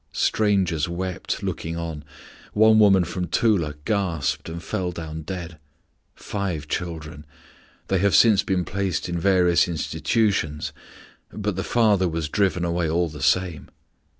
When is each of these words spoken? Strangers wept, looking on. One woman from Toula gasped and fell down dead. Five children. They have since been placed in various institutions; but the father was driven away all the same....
Strangers 0.13 0.89
wept, 0.89 1.43
looking 1.43 1.77
on. 1.77 2.03
One 2.53 2.79
woman 2.79 3.03
from 3.03 3.27
Toula 3.27 3.75
gasped 3.85 4.49
and 4.49 4.63
fell 4.63 4.91
down 4.91 5.21
dead. 5.21 5.59
Five 6.15 6.67
children. 6.67 7.23
They 7.87 7.99
have 7.99 8.15
since 8.15 8.41
been 8.41 8.65
placed 8.65 9.07
in 9.07 9.19
various 9.19 9.67
institutions; 9.67 10.73
but 11.31 11.55
the 11.55 11.63
father 11.63 12.09
was 12.09 12.29
driven 12.29 12.65
away 12.65 12.89
all 12.89 13.09
the 13.09 13.21
same.... 13.21 13.69